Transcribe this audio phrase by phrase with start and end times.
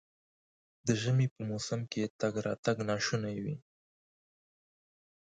[0.87, 3.55] د ژمي په موسم کې تګ راتګ ناشونی وي.